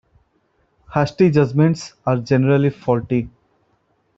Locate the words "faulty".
2.71-3.29